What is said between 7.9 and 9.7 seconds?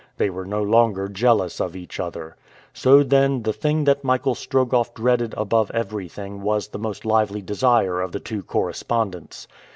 of the two correspondents.